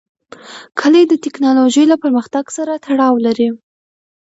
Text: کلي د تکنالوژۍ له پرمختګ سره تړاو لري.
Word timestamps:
کلي 0.79 1.03
د 1.07 1.13
تکنالوژۍ 1.25 1.85
له 1.91 1.95
پرمختګ 2.03 2.45
سره 2.57 2.81
تړاو 2.85 3.15
لري. 3.25 3.49